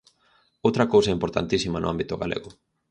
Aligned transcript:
Outra 0.67 0.85
cousa 0.93 1.15
importantísima 1.17 1.77
no 1.81 1.91
ámbito 1.93 2.15
galego. 2.21 2.49